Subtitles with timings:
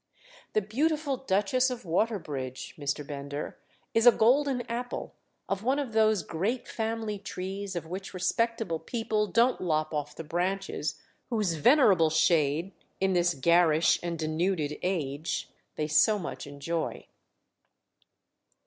[0.53, 3.05] "'The Beautiful Duchess of Waterbridge,' Mr.
[3.05, 3.59] Bender,
[3.93, 5.13] is a golden apple
[5.47, 10.23] of one of those great family trees of which respectable people don't lop off the
[10.23, 17.05] branches whose venerable shade, in this garish and denuded age, they so much enjoy."